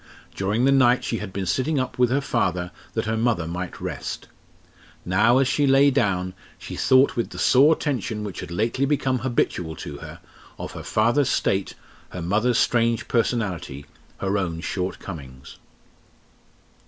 During 0.33 0.65
the 0.65 0.71
night 0.71 1.03
she 1.03 1.17
had 1.19 1.31
been 1.31 1.45
sitting 1.45 1.79
up 1.79 1.99
with 1.99 2.09
her 2.09 2.21
father 2.21 2.71
that 2.95 3.05
her 3.05 3.15
mother 3.15 3.45
might 3.45 3.79
rest. 3.79 4.27
Now, 5.05 5.37
as 5.37 5.47
she 5.47 5.67
lay 5.67 5.91
down, 5.91 6.33
she 6.57 6.75
thought 6.75 7.15
with 7.15 7.29
the 7.29 7.37
sore 7.37 7.75
tension 7.75 8.23
which 8.23 8.39
had 8.39 8.49
lately 8.49 8.85
become 8.87 9.19
habitual 9.19 9.75
to 9.75 9.97
her, 9.97 10.19
of 10.57 10.71
her 10.71 10.81
father's 10.81 11.29
state, 11.29 11.75
her 12.09 12.21
mother's 12.23 12.57
strange 12.57 13.07
personality, 13.07 13.85
her 14.17 14.39
own 14.39 14.61
short 14.61 14.97
comings. 14.97 15.59